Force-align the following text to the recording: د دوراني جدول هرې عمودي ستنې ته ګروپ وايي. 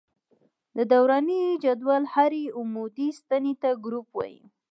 د 0.77 0.79
دوراني 0.91 1.41
جدول 1.63 2.03
هرې 2.13 2.43
عمودي 2.57 3.07
ستنې 3.19 3.53
ته 3.61 3.69
ګروپ 3.85 4.07
وايي. 4.17 4.41